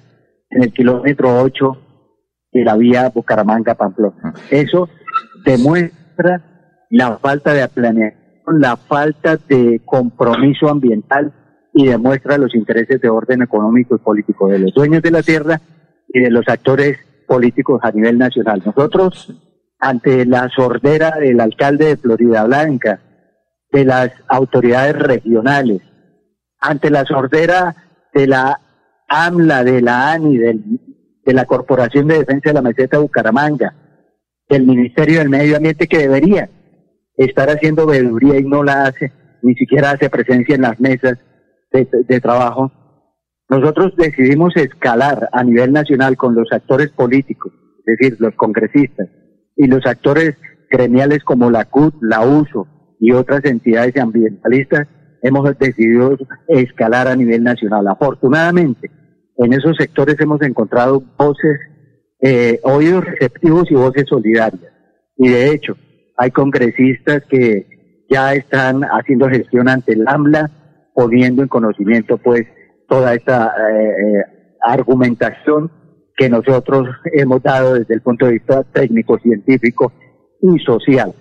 en 0.50 0.62
el 0.64 0.72
kilómetro 0.72 1.40
8 1.42 1.76
de 2.52 2.64
la 2.64 2.76
vía 2.76 3.10
Bucaramanga-Pamplona. 3.10 4.34
Eso 4.50 4.88
demuestra 5.44 6.86
la 6.90 7.18
falta 7.18 7.52
de 7.52 7.66
planeación, 7.68 8.60
la 8.60 8.76
falta 8.76 9.36
de 9.36 9.80
compromiso 9.84 10.68
ambiental 10.68 11.32
y 11.72 11.86
demuestra 11.86 12.38
los 12.38 12.54
intereses 12.54 13.00
de 13.00 13.08
orden 13.08 13.42
económico 13.42 13.94
y 13.94 13.98
político 13.98 14.48
de 14.48 14.58
los 14.58 14.74
dueños 14.74 15.02
de 15.02 15.10
la 15.10 15.22
tierra 15.22 15.60
y 16.08 16.20
de 16.20 16.30
los 16.30 16.48
actores 16.48 16.98
políticos 17.26 17.80
a 17.82 17.92
nivel 17.92 18.18
nacional. 18.18 18.62
Nosotros, 18.64 19.32
ante 19.78 20.26
la 20.26 20.48
sordera 20.48 21.12
del 21.18 21.40
alcalde 21.40 21.86
de 21.86 21.96
Florida 21.96 22.44
Blanca, 22.44 23.00
de 23.70 23.84
las 23.84 24.12
autoridades 24.28 24.96
regionales, 24.98 25.80
ante 26.58 26.90
la 26.90 27.04
sordera 27.04 27.76
de 28.12 28.26
la 28.26 28.60
AMLA, 29.08 29.64
de 29.64 29.80
la 29.80 30.12
ANI, 30.12 30.38
del 30.38 30.64
de 31.24 31.34
la 31.34 31.44
Corporación 31.44 32.08
de 32.08 32.18
Defensa 32.18 32.50
de 32.50 32.54
la 32.54 32.62
Meseta 32.62 32.96
de 32.96 33.02
Bucaramanga, 33.02 33.74
del 34.48 34.66
Ministerio 34.66 35.18
del 35.18 35.28
Medio 35.28 35.56
Ambiente 35.56 35.86
que 35.86 35.98
debería 35.98 36.50
estar 37.16 37.50
haciendo 37.50 37.86
veeduría 37.86 38.38
y 38.38 38.44
no 38.44 38.64
la 38.64 38.84
hace, 38.84 39.12
ni 39.42 39.54
siquiera 39.54 39.92
hace 39.92 40.10
presencia 40.10 40.54
en 40.54 40.62
las 40.62 40.80
mesas 40.80 41.18
de, 41.72 42.20
trabajo. 42.20 42.72
Nosotros 43.48 43.94
decidimos 43.96 44.56
escalar 44.56 45.28
a 45.32 45.42
nivel 45.42 45.72
nacional 45.72 46.16
con 46.16 46.34
los 46.34 46.52
actores 46.52 46.90
políticos, 46.90 47.52
es 47.86 47.96
decir, 47.98 48.16
los 48.20 48.34
congresistas 48.34 49.08
y 49.56 49.66
los 49.66 49.84
actores 49.86 50.36
gremiales 50.70 51.24
como 51.24 51.50
la 51.50 51.64
CUT, 51.64 51.94
la 52.00 52.20
USO 52.24 52.66
y 53.00 53.12
otras 53.12 53.44
entidades 53.44 53.96
ambientalistas, 53.96 54.86
hemos 55.22 55.58
decidido 55.58 56.16
escalar 56.48 57.08
a 57.08 57.16
nivel 57.16 57.42
nacional. 57.42 57.88
Afortunadamente, 57.88 58.90
en 59.36 59.52
esos 59.52 59.76
sectores 59.76 60.16
hemos 60.20 60.40
encontrado 60.42 61.02
voces, 61.18 61.58
eh, 62.20 62.60
oídos 62.62 63.04
receptivos 63.04 63.70
y 63.70 63.74
voces 63.74 64.04
solidarias. 64.08 64.72
Y 65.16 65.28
de 65.28 65.50
hecho, 65.50 65.76
hay 66.16 66.30
congresistas 66.30 67.22
que 67.28 67.66
ya 68.10 68.34
están 68.34 68.82
haciendo 68.82 69.28
gestión 69.28 69.68
ante 69.68 69.92
el 69.92 70.06
AMLA, 70.06 70.50
poniendo 70.94 71.42
en 71.42 71.48
conocimiento 71.48 72.18
pues 72.18 72.46
toda 72.88 73.14
esta 73.14 73.46
eh, 73.46 73.88
eh, 73.88 74.56
argumentación 74.62 75.70
que 76.16 76.28
nosotros 76.28 76.88
hemos 77.12 77.42
dado 77.42 77.74
desde 77.74 77.94
el 77.94 78.02
punto 78.02 78.26
de 78.26 78.32
vista 78.32 78.62
técnico, 78.64 79.18
científico 79.18 79.92
y 80.42 80.58
social 80.60 81.14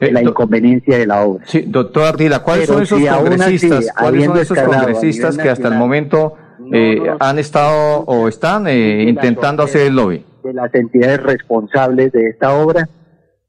la 0.00 0.22
inconveniencia 0.22 0.98
de 0.98 1.06
la 1.06 1.24
obra. 1.24 1.44
Sí, 1.46 1.62
doctor 1.62 2.04
Ardila, 2.04 2.40
¿cuáles 2.40 2.66
son 2.66 2.82
esos 2.82 3.00
congresistas, 3.00 3.92
¿cuáles 3.98 4.24
son 4.24 4.38
esos 4.38 4.58
congresistas 4.58 5.36
que 5.36 5.48
hasta 5.48 5.68
el 5.68 5.74
momento 5.74 6.36
eh, 6.72 6.98
han 7.20 7.38
estado 7.38 8.00
o 8.06 8.28
están 8.28 8.66
eh, 8.66 9.04
intentando 9.08 9.62
hacer 9.62 9.88
el 9.88 9.96
lobby. 9.96 10.24
De 10.42 10.52
las 10.52 10.74
entidades 10.74 11.22
responsables 11.22 12.12
de 12.12 12.28
esta 12.28 12.54
obra, 12.54 12.88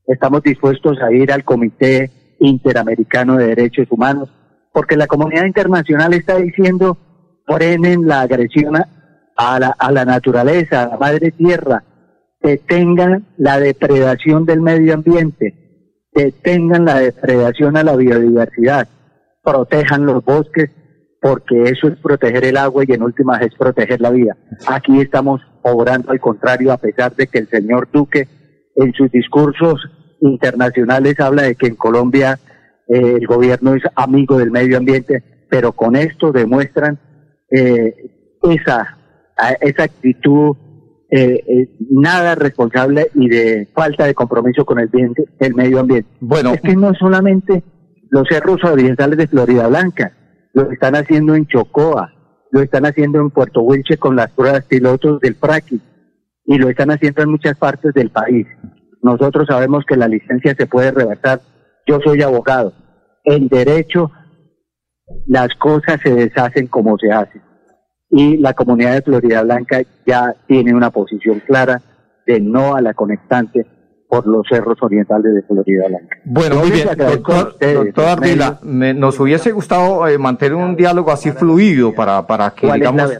estamos 0.08 0.44
dispuestos 0.44 0.98
a 1.02 1.12
ir 1.12 1.32
al 1.32 1.44
Comité 1.44 2.12
Interamericano 2.40 3.38
de 3.38 3.48
Derechos 3.48 3.88
Humanos, 3.90 4.30
porque 4.76 4.98
la 4.98 5.08
comunidad 5.08 5.46
internacional 5.46 6.14
está 6.14 6.36
diciendo, 6.36 6.98
frenen 7.48 8.06
la 8.06 8.20
agresión 8.20 8.76
a 8.76 9.58
la, 9.58 9.70
a 9.70 9.90
la 9.90 10.04
naturaleza, 10.04 10.84
a 10.84 10.88
la 10.90 10.98
madre 10.98 11.32
tierra, 11.32 11.82
detengan 12.42 13.26
la 13.38 13.58
depredación 13.62 14.46
del 14.46 14.60
medio 14.60 14.94
ambiente, 14.94 16.10
detengan 16.14 16.84
la 16.84 17.00
depredación 17.00 17.78
a 17.78 17.86
la 17.86 17.96
biodiversidad, 17.96 18.90
protejan 19.42 20.06
los 20.06 20.26
bosques, 20.26 20.72
porque 21.22 21.70
eso 21.70 21.88
es 21.88 21.98
proteger 22.00 22.44
el 22.44 22.58
agua 22.58 22.84
y 22.86 22.92
en 22.92 23.02
últimas 23.02 23.42
es 23.44 23.56
proteger 23.56 24.02
la 24.02 24.10
vida. 24.10 24.36
Aquí 24.68 25.00
estamos 25.00 25.40
obrando 25.62 26.12
al 26.12 26.20
contrario, 26.20 26.74
a 26.74 26.78
pesar 26.78 27.16
de 27.16 27.28
que 27.28 27.40
el 27.40 27.48
señor 27.48 27.88
Duque 27.94 28.28
en 28.76 28.92
sus 28.92 29.10
discursos 29.10 29.80
internacionales 30.20 31.18
habla 31.22 31.44
de 31.44 31.56
que 31.56 31.68
en 31.68 31.76
Colombia 31.76 32.38
eh, 32.88 33.18
el 33.20 33.28
gobierno 33.28 33.74
es 33.74 33.84
amigo 33.96 34.38
del 34.38 34.52
medio 34.52 34.78
ambiente, 34.78 35.24
pero 35.50 35.72
con 35.74 35.96
esto 35.96 36.32
demuestran 36.32 37.00
eh, 37.50 37.94
esa, 38.44 38.98
esa 39.62 39.84
actitud 39.84 40.56
eh, 41.12 41.70
nada 41.90 42.36
responsable 42.36 43.10
y 43.14 43.30
de 43.30 43.70
falta 43.74 44.06
de 44.06 44.14
compromiso 44.14 44.66
con 44.66 44.80
el, 44.80 44.90
el 45.40 45.56
medio 45.56 45.80
ambiente. 45.80 46.10
Bueno, 46.20 46.54
es 46.54 46.62
que 46.62 46.76
no 46.76 46.94
solamente 46.94 47.64
los 48.10 48.28
cerros 48.30 48.64
orientales 48.64 49.18
de 49.18 49.28
Florida 49.28 49.68
Blanca, 49.68 50.14
lo 50.54 50.72
están 50.72 50.96
haciendo 50.96 51.36
en 51.36 51.46
Chocoa, 51.48 52.14
lo 52.52 52.62
están 52.62 52.86
haciendo 52.86 53.20
en 53.20 53.30
Puerto 53.30 53.62
Wilche 53.62 53.98
con 53.98 54.16
las 54.16 54.32
pruebas 54.32 54.64
pilotos 54.66 55.20
del 55.20 55.36
Praqui 55.36 55.82
y 56.46 56.58
lo 56.58 56.70
están 56.70 56.92
haciendo 56.92 57.24
en 57.24 57.32
muchas 57.32 57.58
partes 57.58 57.94
del 57.94 58.10
país. 58.10 58.48
Nosotros 59.02 59.48
sabemos 59.48 59.84
que 59.86 59.98
la 59.98 60.08
licencia 60.08 60.56
se 60.56 60.66
puede 60.66 60.92
reversar. 60.92 61.42
Yo 61.86 62.00
soy 62.04 62.22
abogado. 62.22 62.74
En 63.24 63.48
derecho, 63.48 64.12
las 65.28 65.50
cosas 65.56 66.00
se 66.02 66.14
deshacen 66.14 66.68
como 66.68 66.98
se 66.98 67.12
hacen. 67.12 67.42
Y 68.10 68.38
la 68.38 68.54
comunidad 68.54 68.94
de 68.94 69.02
Florida 69.02 69.44
Blanca 69.44 69.82
ya 70.06 70.36
tiene 70.48 70.74
una 70.74 70.90
posición 70.92 71.42
clara 71.42 71.82
de 72.26 72.40
no 72.40 72.76
a 72.76 72.82
la 72.82 72.94
conectante 72.94 73.66
por 74.08 74.28
los 74.28 74.46
cerros 74.48 74.78
orientales 74.82 75.34
de 75.34 75.42
Florida 75.42 75.88
Blanca. 75.88 76.18
Bueno, 76.26 76.58
muy 76.58 76.72
bien. 76.72 76.88
Doctor, 76.96 78.06
Ardila, 78.08 78.60
nos 78.62 79.20
hubiese 79.20 79.52
gustado 79.52 80.08
eh, 80.08 80.18
mantener 80.18 80.56
un 80.56 80.76
diálogo 80.76 81.12
así 81.12 81.32
fluido 81.32 81.94
para, 81.94 82.26
para 82.26 82.52
que, 82.52 82.72
digamos, 82.72 83.12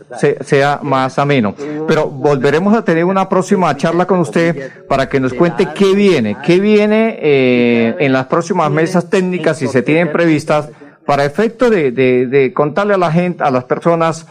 sea 0.42 0.80
más 0.84 1.18
ameno. 1.18 1.56
Pero 1.88 2.08
volveremos 2.10 2.76
a 2.76 2.84
tener 2.84 3.04
una 3.06 3.28
próxima 3.28 3.76
charla 3.76 4.06
con 4.06 4.20
usted 4.20 4.86
para 4.88 5.10
que 5.10 5.20
nos 5.20 5.34
cuente 5.34 5.70
qué 5.74 5.94
viene, 5.96 6.38
qué 6.46 6.60
viene 6.60 7.18
eh, 7.20 7.96
en 8.00 8.14
las 8.14 8.28
próximas 8.28 8.70
mesas 8.72 9.10
técnicas, 9.10 9.58
si 9.58 9.68
se 9.68 9.82
tienen 9.82 10.12
previstas, 10.12 10.70
para 11.06 11.26
efecto 11.26 11.70
de, 11.70 11.92
de, 11.92 12.28
de 12.28 12.54
contarle 12.54 12.96
a 12.96 12.98
la 12.98 13.12
gente, 13.12 13.44
a 13.44 13.52
las 13.52 13.66
personas, 13.66 14.28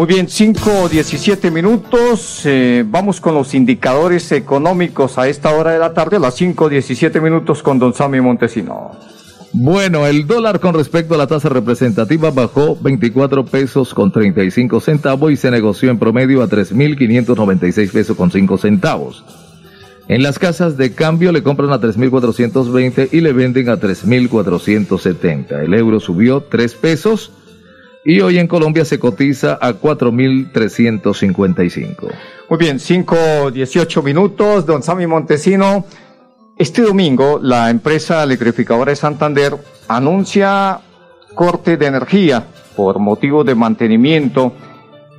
Muy 0.00 0.06
bien, 0.06 0.30
5 0.30 0.88
17 0.88 1.50
minutos. 1.50 2.40
Eh, 2.46 2.86
vamos 2.88 3.20
con 3.20 3.34
los 3.34 3.52
indicadores 3.52 4.32
económicos 4.32 5.18
a 5.18 5.28
esta 5.28 5.54
hora 5.54 5.72
de 5.72 5.78
la 5.78 5.92
tarde, 5.92 6.16
a 6.16 6.20
las 6.20 6.36
5 6.36 6.70
17 6.70 7.20
minutos 7.20 7.62
con 7.62 7.78
don 7.78 7.92
Sammy 7.92 8.18
Montesino. 8.22 8.92
Bueno, 9.52 10.06
el 10.06 10.26
dólar 10.26 10.58
con 10.58 10.72
respecto 10.72 11.12
a 11.12 11.18
la 11.18 11.26
tasa 11.26 11.50
representativa 11.50 12.30
bajó 12.30 12.78
24 12.80 13.44
pesos 13.44 13.92
con 13.92 14.10
35 14.10 14.80
centavos 14.80 15.32
y 15.32 15.36
se 15.36 15.50
negoció 15.50 15.90
en 15.90 15.98
promedio 15.98 16.42
a 16.42 16.48
3.596 16.48 17.92
pesos 17.92 18.16
con 18.16 18.30
5 18.30 18.56
centavos. 18.56 19.22
En 20.08 20.22
las 20.22 20.38
casas 20.38 20.78
de 20.78 20.94
cambio 20.94 21.30
le 21.30 21.42
compran 21.42 21.72
a 21.72 21.78
3.420 21.78 23.10
y 23.12 23.20
le 23.20 23.34
venden 23.34 23.68
a 23.68 23.78
3.470. 23.78 25.62
El 25.62 25.74
euro 25.74 26.00
subió 26.00 26.40
3 26.40 26.74
pesos 26.76 27.32
y 28.04 28.20
hoy 28.20 28.38
en 28.38 28.46
Colombia 28.46 28.84
se 28.84 28.98
cotiza 28.98 29.58
a 29.60 29.72
4.355. 29.72 32.08
Muy 32.48 32.58
bien, 32.58 32.80
5, 32.80 33.50
18 33.50 34.02
minutos, 34.02 34.66
don 34.66 34.82
Sammy 34.82 35.06
Montesino. 35.06 35.84
Este 36.56 36.82
domingo 36.82 37.38
la 37.42 37.70
empresa 37.70 38.22
electrificadora 38.22 38.90
de 38.90 38.96
Santander 38.96 39.56
anuncia 39.88 40.80
corte 41.34 41.76
de 41.76 41.86
energía 41.86 42.46
por 42.76 42.98
motivo 42.98 43.44
de 43.44 43.54
mantenimiento 43.54 44.52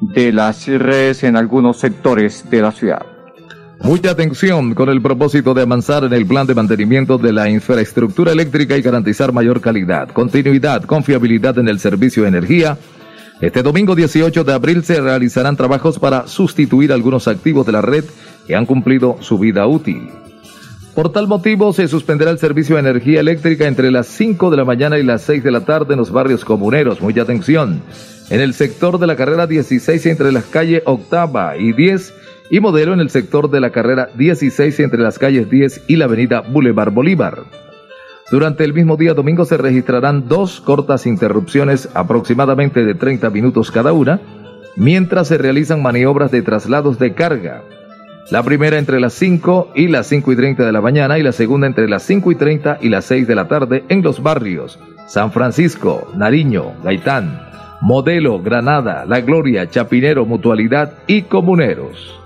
de 0.02 0.32
las 0.32 0.68
redes 0.68 1.24
en 1.24 1.36
algunos 1.36 1.78
sectores 1.78 2.50
de 2.50 2.62
la 2.62 2.72
ciudad. 2.72 3.11
Mucha 3.84 4.12
atención 4.12 4.76
con 4.76 4.90
el 4.90 5.02
propósito 5.02 5.56
de 5.56 5.64
avanzar 5.64 6.04
en 6.04 6.14
el 6.14 6.28
plan 6.28 6.46
de 6.46 6.54
mantenimiento 6.54 7.18
de 7.18 7.34
la 7.34 7.50
infraestructura 7.50 8.32
eléctrica 8.32 8.78
y 8.78 8.82
garantizar 8.82 9.34
mayor 9.34 9.60
calidad, 9.60 10.10
continuidad, 10.10 10.84
confiabilidad 10.84 11.58
en 11.58 11.68
el 11.68 11.80
servicio 11.80 12.24
de 12.24 12.30
energía. 12.30 12.78
Este 13.42 13.64
domingo 13.64 13.96
18 13.96 14.44
de 14.44 14.54
abril 14.54 14.84
se 14.84 15.02
realizarán 15.02 15.58
trabajos 15.58 15.98
para 15.98 16.28
sustituir 16.28 16.94
algunos 16.94 17.28
activos 17.28 17.66
de 17.66 17.72
la 17.72 17.82
red 17.82 18.06
que 18.46 18.56
han 18.56 18.68
cumplido 18.68 19.18
su 19.20 19.40
vida 19.40 19.66
útil. 19.66 20.10
Por 20.94 21.12
tal 21.12 21.28
motivo, 21.28 21.74
se 21.74 21.88
suspenderá 21.88 22.30
el 22.32 22.38
servicio 22.38 22.76
de 22.76 22.82
energía 22.82 23.22
eléctrica 23.22 23.66
entre 23.66 23.90
las 23.90 24.08
5 24.08 24.52
de 24.52 24.58
la 24.58 24.66
mañana 24.66 25.00
y 25.00 25.04
las 25.04 25.24
6 25.24 25.44
de 25.44 25.52
la 25.52 25.62
tarde 25.62 25.94
en 25.94 26.00
los 26.00 26.12
barrios 26.12 26.46
comuneros. 26.46 27.02
Mucha 27.02 27.24
atención. 27.24 27.82
En 28.30 28.42
el 28.42 28.54
sector 28.54 29.00
de 29.00 29.08
la 29.08 29.16
carrera 29.16 29.48
16 29.48 30.06
entre 30.06 30.32
las 30.32 30.46
calles 30.46 30.84
Octava 30.86 31.58
y 31.58 31.74
10 31.74 32.14
y 32.52 32.60
Modelo 32.60 32.94
en 32.94 33.00
el 33.00 33.10
sector 33.10 33.50
de 33.50 33.62
la 33.62 33.72
carrera 33.72 34.10
16 34.16 34.82
entre 34.82 35.00
las 35.00 35.18
calles 35.18 35.50
10 35.50 35.86
y 35.88 35.96
la 35.96 36.06
avenida 36.06 36.42
Boulevard 36.42 36.92
Bolívar. 36.92 37.40
Durante 38.30 38.66
el 38.66 38.74
mismo 38.74 38.98
día 38.98 39.14
domingo 39.14 39.46
se 39.46 39.58
registrarán 39.58 40.28
dos 40.28 40.60
cortas 40.60 41.08
interrupciones 41.08 41.90
aproximadamente 41.94 42.84
de 42.84 42.94
30 42.94 43.30
minutos 43.30 43.72
cada 43.72 43.94
una, 43.94 44.20
mientras 44.76 45.30
se 45.30 45.38
realizan 45.38 45.82
maniobras 45.82 46.30
de 46.30 46.42
traslados 46.42 47.00
de 47.00 47.14
carga. 47.14 47.64
La 48.30 48.44
primera 48.44 48.78
entre 48.78 49.00
las 49.00 49.14
5 49.14 49.72
y 49.74 49.88
las 49.88 50.08
5 50.08 50.32
y 50.34 50.36
30 50.36 50.66
de 50.66 50.72
la 50.72 50.82
mañana 50.82 51.18
y 51.18 51.24
la 51.24 51.32
segunda 51.32 51.68
entre 51.68 51.90
las 51.90 52.04
5 52.04 52.32
y 52.32 52.36
30 52.36 52.80
y 52.82 52.90
las 52.90 53.06
6 53.06 53.28
de 53.28 53.36
la 53.36 53.48
tarde 53.48 53.84
en 53.90 54.02
los 54.02 54.22
barrios 54.22 54.78
San 55.08 55.32
Francisco, 55.32 56.10
Nariño, 56.16 56.74
Gaitán, 56.84 57.42
Modelo, 57.82 58.42
Granada, 58.42 59.06
La 59.06 59.20
Gloria, 59.20 59.70
Chapinero, 59.70 60.26
Mutualidad 60.26 60.94
y 61.08 61.24
Comuneros. 61.24 62.21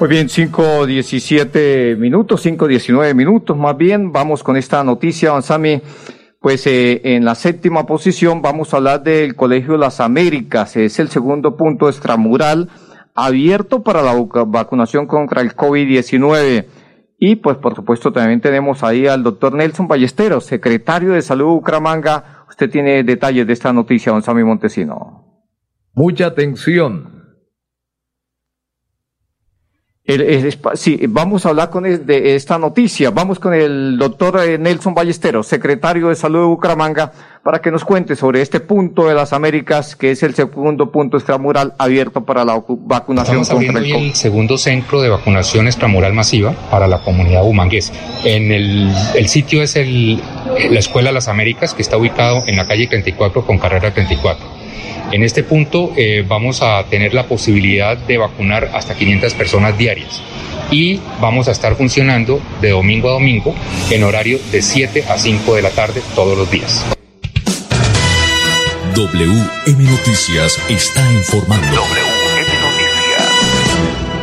Muy 0.00 0.08
bien, 0.08 0.28
5.17 0.28 1.98
minutos, 1.98 2.46
5.19 2.46 3.14
minutos 3.14 3.54
más 3.54 3.76
bien. 3.76 4.12
Vamos 4.12 4.42
con 4.42 4.56
esta 4.56 4.82
noticia, 4.82 5.38
Sami. 5.42 5.82
Pues 6.40 6.66
eh, 6.66 7.02
en 7.04 7.26
la 7.26 7.34
séptima 7.34 7.84
posición 7.84 8.40
vamos 8.40 8.72
a 8.72 8.78
hablar 8.78 9.02
del 9.02 9.36
Colegio 9.36 9.76
Las 9.76 10.00
Américas. 10.00 10.74
Es 10.78 10.98
el 11.00 11.10
segundo 11.10 11.58
punto 11.58 11.86
extramural 11.86 12.70
abierto 13.14 13.82
para 13.82 14.00
la 14.00 14.14
vacunación 14.46 15.06
contra 15.06 15.42
el 15.42 15.54
COVID-19. 15.54 16.64
Y 17.18 17.36
pues 17.36 17.58
por 17.58 17.76
supuesto 17.76 18.10
también 18.10 18.40
tenemos 18.40 18.82
ahí 18.82 19.06
al 19.06 19.22
doctor 19.22 19.52
Nelson 19.52 19.86
Ballesteros, 19.86 20.46
secretario 20.46 21.12
de 21.12 21.20
Salud 21.20 21.44
de 21.44 21.52
Bucaramanga. 21.52 22.46
Usted 22.48 22.70
tiene 22.70 23.04
detalles 23.04 23.46
de 23.46 23.52
esta 23.52 23.70
noticia, 23.74 24.18
Sami 24.22 24.44
Montesino. 24.44 25.44
Mucha 25.92 26.24
atención. 26.24 27.19
Sí, 30.74 31.00
vamos 31.08 31.46
a 31.46 31.50
hablar 31.50 31.70
con 31.70 31.84
de 31.84 32.34
esta 32.34 32.58
noticia. 32.58 33.10
Vamos 33.10 33.38
con 33.38 33.54
el 33.54 33.98
doctor 33.98 34.40
eh, 34.40 34.58
Nelson 34.58 34.94
Ballesteros, 34.94 35.46
secretario 35.46 36.08
de 36.08 36.14
Salud 36.14 36.40
de 36.40 36.46
Bucaramanga, 36.46 37.12
para 37.42 37.60
que 37.60 37.70
nos 37.70 37.84
cuente 37.84 38.16
sobre 38.16 38.42
este 38.42 38.60
punto 38.60 39.06
de 39.06 39.14
las 39.14 39.32
Américas, 39.32 39.96
que 39.96 40.10
es 40.10 40.22
el 40.22 40.34
segundo 40.34 40.90
punto 40.92 41.16
extramural 41.16 41.74
abierto 41.78 42.24
para 42.24 42.44
la 42.44 42.62
vacunación 42.68 43.42
Estamos 43.42 43.50
abriendo 43.50 43.78
el, 43.78 44.06
el 44.08 44.14
segundo 44.14 44.58
centro 44.58 45.00
de 45.00 45.08
vacunación 45.08 45.66
extramural 45.66 46.12
masiva 46.12 46.52
para 46.70 46.86
la 46.86 47.02
comunidad 47.02 47.42
bumanguesa. 47.42 47.92
En 48.24 48.52
el, 48.52 48.92
el 49.14 49.28
sitio 49.28 49.62
es 49.62 49.76
el, 49.76 50.16
la 50.70 50.78
Escuela 50.78 51.12
Las 51.12 51.28
Américas, 51.28 51.74
que 51.74 51.82
está 51.82 51.96
ubicado 51.96 52.42
en 52.46 52.56
la 52.56 52.66
calle 52.66 52.86
34 52.86 53.46
con 53.46 53.58
carrera 53.58 53.92
34. 53.92 54.59
En 55.12 55.22
este 55.22 55.42
punto 55.42 55.92
eh, 55.96 56.24
vamos 56.26 56.62
a 56.62 56.84
tener 56.84 57.14
la 57.14 57.26
posibilidad 57.26 57.96
de 57.96 58.18
vacunar 58.18 58.70
hasta 58.74 58.94
500 58.94 59.34
personas 59.34 59.76
diarias 59.76 60.22
y 60.70 61.00
vamos 61.20 61.48
a 61.48 61.52
estar 61.52 61.74
funcionando 61.74 62.40
de 62.60 62.70
domingo 62.70 63.08
a 63.08 63.12
domingo 63.12 63.54
en 63.90 64.04
horario 64.04 64.38
de 64.52 64.62
7 64.62 65.04
a 65.08 65.18
5 65.18 65.54
de 65.56 65.62
la 65.62 65.70
tarde 65.70 66.00
todos 66.14 66.38
los 66.38 66.50
días. 66.50 66.86
WM 68.94 69.84
Noticias 69.84 70.62
está 70.68 71.12
informando. 71.12 71.66
WM 71.66 72.48
Noticias. 72.60 72.90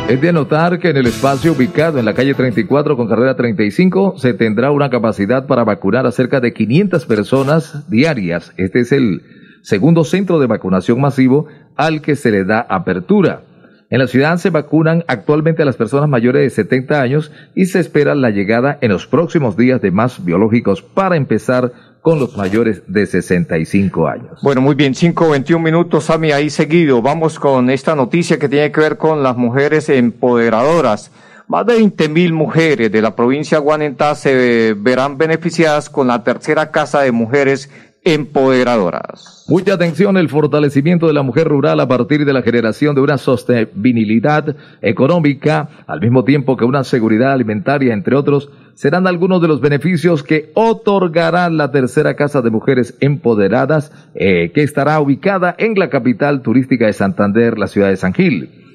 Es 0.08 0.20
de 0.20 0.32
notar 0.32 0.78
que 0.78 0.88
en 0.88 0.96
el 0.96 1.06
espacio 1.06 1.52
ubicado 1.52 1.98
en 1.98 2.06
la 2.06 2.14
calle 2.14 2.32
34 2.32 2.96
con 2.96 3.08
carrera 3.08 3.36
35 3.36 4.14
se 4.18 4.32
tendrá 4.32 4.70
una 4.70 4.88
capacidad 4.88 5.46
para 5.46 5.64
vacunar 5.64 6.06
a 6.06 6.12
cerca 6.12 6.40
de 6.40 6.54
500 6.54 7.04
personas 7.04 7.90
diarias. 7.90 8.52
Este 8.56 8.80
es 8.80 8.92
el 8.92 9.22
segundo 9.68 10.02
centro 10.02 10.40
de 10.40 10.46
vacunación 10.46 10.98
masivo 10.98 11.46
al 11.76 12.00
que 12.00 12.16
se 12.16 12.30
le 12.30 12.44
da 12.44 12.60
apertura. 12.60 13.42
En 13.90 13.98
la 13.98 14.06
ciudad 14.06 14.38
se 14.38 14.48
vacunan 14.48 15.04
actualmente 15.08 15.60
a 15.60 15.66
las 15.66 15.76
personas 15.76 16.08
mayores 16.08 16.42
de 16.42 16.48
70 16.48 17.02
años 17.02 17.32
y 17.54 17.66
se 17.66 17.78
espera 17.78 18.14
la 18.14 18.30
llegada 18.30 18.78
en 18.80 18.92
los 18.92 19.06
próximos 19.06 19.58
días 19.58 19.82
de 19.82 19.90
más 19.90 20.24
biológicos 20.24 20.80
para 20.80 21.16
empezar 21.16 21.70
con 22.00 22.18
los 22.18 22.34
mayores 22.34 22.82
de 22.86 23.04
65 23.04 24.08
años. 24.08 24.40
Bueno, 24.42 24.62
muy 24.62 24.74
bien, 24.74 24.94
5.21 24.94 25.62
minutos, 25.62 26.04
Sami, 26.04 26.32
ahí 26.32 26.48
seguido. 26.48 27.02
Vamos 27.02 27.38
con 27.38 27.68
esta 27.68 27.94
noticia 27.94 28.38
que 28.38 28.48
tiene 28.48 28.72
que 28.72 28.80
ver 28.80 28.96
con 28.96 29.22
las 29.22 29.36
mujeres 29.36 29.90
empoderadoras. 29.90 31.10
Más 31.46 31.66
de 31.66 31.74
20 31.74 32.08
mil 32.10 32.32
mujeres 32.32 32.92
de 32.92 33.02
la 33.02 33.16
provincia 33.16 33.58
de 33.58 33.64
Guanentá 33.64 34.14
se 34.14 34.74
verán 34.74 35.16
beneficiadas 35.16 35.88
con 35.88 36.06
la 36.06 36.22
tercera 36.22 36.70
casa 36.70 37.00
de 37.00 37.12
mujeres 37.12 37.70
empoderadoras. 38.14 39.44
Mucha 39.48 39.74
atención, 39.74 40.16
el 40.16 40.28
fortalecimiento 40.28 41.06
de 41.06 41.12
la 41.12 41.22
mujer 41.22 41.48
rural 41.48 41.80
a 41.80 41.88
partir 41.88 42.24
de 42.24 42.32
la 42.32 42.42
generación 42.42 42.94
de 42.94 43.00
una 43.00 43.18
sostenibilidad 43.18 44.56
económica, 44.82 45.68
al 45.86 46.00
mismo 46.00 46.24
tiempo 46.24 46.56
que 46.56 46.64
una 46.64 46.84
seguridad 46.84 47.32
alimentaria, 47.32 47.92
entre 47.92 48.16
otros, 48.16 48.50
serán 48.74 49.06
algunos 49.06 49.42
de 49.42 49.48
los 49.48 49.60
beneficios 49.60 50.22
que 50.22 50.52
otorgará 50.54 51.50
la 51.50 51.70
tercera 51.70 52.14
Casa 52.14 52.42
de 52.42 52.50
Mujeres 52.50 52.96
Empoderadas, 53.00 53.92
eh, 54.14 54.52
que 54.54 54.62
estará 54.62 55.00
ubicada 55.00 55.54
en 55.58 55.74
la 55.78 55.90
capital 55.90 56.42
turística 56.42 56.86
de 56.86 56.92
Santander, 56.92 57.58
la 57.58 57.66
ciudad 57.66 57.88
de 57.88 57.96
San 57.96 58.14
Gil. 58.14 58.67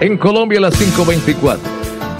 En 0.00 0.16
Colombia 0.16 0.60
las 0.60 0.78
524. 0.78 1.60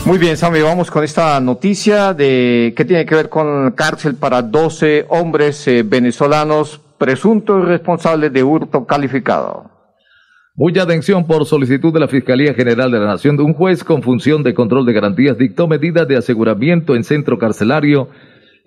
Muy 0.05 0.19
bien, 0.19 0.37
Sammy, 0.37 0.61
vamos 0.63 0.91
con 0.91 1.05
esta 1.05 1.39
noticia 1.39 2.13
de 2.13 2.75
que 2.77 2.85
tiene 2.85 3.07
que 3.07 3.15
ver 3.15 3.29
con 3.29 3.71
cárcel 3.71 4.17
para 4.17 4.43
12 4.43 5.07
hombres 5.11 5.69
eh, 5.69 5.85
venezolanos 5.85 6.81
presuntos 6.99 7.65
responsables 7.65 8.33
de 8.33 8.43
hurto 8.43 8.85
calificado. 8.85 9.71
Mucha 10.57 10.83
atención 10.83 11.25
por 11.25 11.47
solicitud 11.47 11.93
de 11.93 12.01
la 12.01 12.09
Fiscalía 12.09 12.53
General 12.53 12.91
de 12.91 12.99
la 12.99 13.07
Nación 13.07 13.37
de 13.37 13.45
un 13.45 13.55
juez 13.55 13.85
con 13.85 14.03
función 14.03 14.43
de 14.43 14.55
control 14.55 14.85
de 14.85 14.95
garantías 14.95 15.39
dictó 15.39 15.69
medidas 15.69 16.09
de 16.09 16.17
aseguramiento 16.17 16.97
en 16.97 17.05
centro 17.05 17.39
carcelario 17.39 18.09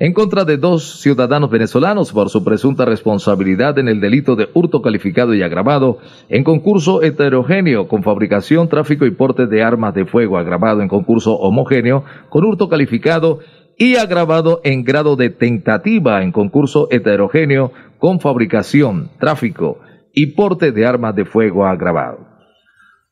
en 0.01 0.13
contra 0.13 0.45
de 0.45 0.57
dos 0.57 0.99
ciudadanos 0.99 1.51
venezolanos 1.51 2.11
por 2.11 2.31
su 2.31 2.43
presunta 2.43 2.85
responsabilidad 2.85 3.77
en 3.77 3.87
el 3.87 4.01
delito 4.01 4.35
de 4.35 4.49
hurto 4.55 4.81
calificado 4.81 5.35
y 5.35 5.43
agravado 5.43 5.99
en 6.27 6.43
concurso 6.43 7.03
heterogéneo 7.03 7.87
con 7.87 8.01
fabricación, 8.01 8.67
tráfico 8.67 9.05
y 9.05 9.11
porte 9.11 9.45
de 9.45 9.61
armas 9.61 9.93
de 9.93 10.07
fuego 10.07 10.39
agravado 10.39 10.81
en 10.81 10.87
concurso 10.87 11.35
homogéneo 11.35 12.03
con 12.29 12.43
hurto 12.45 12.67
calificado 12.67 13.41
y 13.77 13.97
agravado 13.97 14.59
en 14.63 14.83
grado 14.83 15.15
de 15.15 15.29
tentativa 15.29 16.23
en 16.23 16.31
concurso 16.31 16.87
heterogéneo 16.89 17.71
con 17.99 18.19
fabricación, 18.19 19.11
tráfico 19.19 19.81
y 20.15 20.33
porte 20.33 20.71
de 20.71 20.83
armas 20.83 21.15
de 21.15 21.25
fuego 21.25 21.67
agravado. 21.67 22.25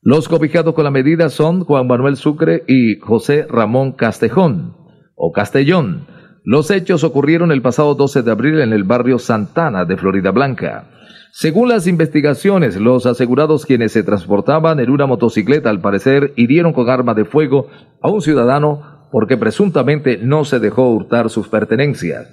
Los 0.02 0.28
cobijados 0.28 0.74
con 0.74 0.82
la 0.82 0.90
medida 0.90 1.28
son 1.28 1.62
Juan 1.62 1.86
Manuel 1.86 2.16
Sucre 2.16 2.64
y 2.66 2.98
José 2.98 3.46
Ramón 3.48 3.92
Castejón 3.92 4.74
o 5.14 5.30
Castellón 5.30 6.18
los 6.44 6.70
hechos 6.70 7.04
ocurrieron 7.04 7.52
el 7.52 7.62
pasado 7.62 7.94
12 7.94 8.22
de 8.22 8.30
abril 8.30 8.60
en 8.60 8.72
el 8.72 8.84
barrio 8.84 9.18
Santana 9.18 9.84
de 9.84 9.96
Florida 9.96 10.30
Blanca. 10.30 10.88
Según 11.32 11.68
las 11.68 11.86
investigaciones, 11.86 12.76
los 12.76 13.06
asegurados 13.06 13.66
quienes 13.66 13.92
se 13.92 14.02
transportaban 14.02 14.80
en 14.80 14.90
una 14.90 15.06
motocicleta 15.06 15.70
al 15.70 15.80
parecer 15.80 16.32
hirieron 16.36 16.72
con 16.72 16.88
arma 16.88 17.14
de 17.14 17.24
fuego 17.24 17.68
a 18.00 18.08
un 18.08 18.20
ciudadano 18.20 19.08
porque 19.12 19.36
presuntamente 19.36 20.18
no 20.22 20.44
se 20.44 20.58
dejó 20.58 20.90
hurtar 20.90 21.30
sus 21.30 21.48
pertenencias. 21.48 22.28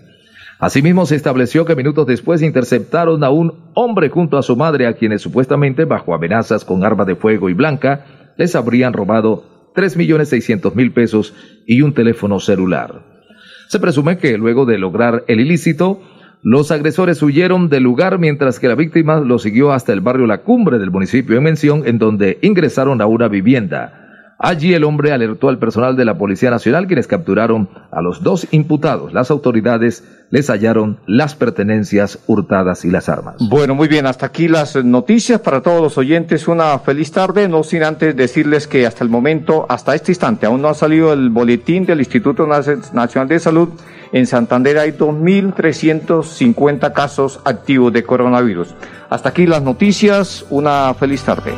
Asimismo, 0.59 1.05
se 1.05 1.15
estableció 1.15 1.65
que 1.65 1.75
minutos 1.75 2.07
después 2.07 2.41
interceptaron 2.41 3.23
a 3.23 3.29
un 3.29 3.71
hombre 3.75 4.09
junto 4.09 4.37
a 4.37 4.43
su 4.43 4.55
madre 4.55 4.87
a 4.87 4.93
quienes 4.93 5.21
supuestamente, 5.21 5.85
bajo 5.85 6.15
amenazas 6.15 6.65
con 6.65 6.83
arma 6.83 7.05
de 7.05 7.15
fuego 7.15 7.49
y 7.49 7.53
blanca, 7.53 8.33
les 8.37 8.55
habrían 8.55 8.93
robado 8.93 9.71
3.600.000 9.75 10.93
pesos 10.93 11.35
y 11.67 11.81
un 11.81 11.93
teléfono 11.93 12.39
celular. 12.39 13.16
Se 13.67 13.79
presume 13.79 14.17
que 14.17 14.37
luego 14.37 14.65
de 14.65 14.77
lograr 14.77 15.25
el 15.27 15.41
ilícito, 15.41 16.01
los 16.41 16.71
agresores 16.71 17.21
huyeron 17.21 17.67
del 17.67 17.83
lugar 17.83 18.17
mientras 18.17 18.59
que 18.59 18.69
la 18.69 18.75
víctima 18.75 19.19
lo 19.19 19.39
siguió 19.39 19.73
hasta 19.73 19.91
el 19.91 19.99
barrio 19.99 20.25
La 20.25 20.37
Cumbre 20.37 20.79
del 20.79 20.89
municipio 20.89 21.35
en 21.35 21.43
mención, 21.43 21.83
en 21.85 21.99
donde 21.99 22.39
ingresaron 22.41 23.01
a 23.01 23.07
una 23.07 23.27
vivienda. 23.27 24.35
Allí 24.39 24.73
el 24.73 24.85
hombre 24.85 25.11
alertó 25.11 25.49
al 25.49 25.59
personal 25.59 25.97
de 25.97 26.05
la 26.05 26.17
Policía 26.17 26.49
Nacional, 26.49 26.87
quienes 26.87 27.07
capturaron 27.07 27.67
a 27.91 28.01
los 28.01 28.23
dos 28.23 28.47
imputados. 28.51 29.11
Las 29.11 29.31
autoridades 29.31 30.16
les 30.29 30.49
hallaron 30.49 30.99
las 31.07 31.35
pertenencias 31.35 32.19
hurtadas 32.27 32.85
y 32.85 32.91
las 32.91 33.09
armas. 33.09 33.35
Bueno, 33.39 33.75
muy 33.75 33.87
bien, 33.87 34.05
hasta 34.05 34.25
aquí 34.25 34.47
las 34.47 34.75
noticias 34.75 35.41
para 35.41 35.61
todos 35.61 35.81
los 35.81 35.97
oyentes. 35.97 36.47
Una 36.47 36.77
feliz 36.79 37.11
tarde, 37.11 37.47
no 37.47 37.63
sin 37.63 37.83
antes 37.83 38.15
decirles 38.15 38.67
que 38.67 38.85
hasta 38.85 39.03
el 39.03 39.09
momento, 39.09 39.65
hasta 39.69 39.95
este 39.95 40.11
instante, 40.11 40.45
aún 40.45 40.61
no 40.61 40.69
ha 40.69 40.73
salido 40.73 41.13
el 41.13 41.29
boletín 41.29 41.85
del 41.85 41.99
Instituto 41.99 42.45
Nacional 42.45 43.27
de 43.27 43.39
Salud. 43.39 43.69
En 44.11 44.27
Santander 44.27 44.77
hay 44.77 44.91
2.350 44.91 46.93
casos 46.93 47.39
activos 47.45 47.93
de 47.93 48.03
coronavirus. 48.03 48.69
Hasta 49.09 49.29
aquí 49.29 49.45
las 49.45 49.61
noticias, 49.61 50.45
una 50.49 50.93
feliz 50.93 51.23
tarde. 51.23 51.53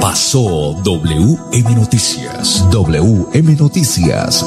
Pasó 0.00 0.74
WM 0.82 1.74
Noticias. 1.74 2.64
WM 2.70 3.56
Noticias. 3.56 4.46